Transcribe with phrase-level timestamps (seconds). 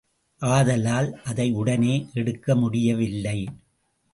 [0.41, 3.47] ஆதலால் அதை உடனே எடுக்க முடியவில்லை.